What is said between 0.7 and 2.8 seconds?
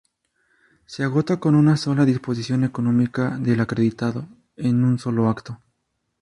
Se agota con una sola disposición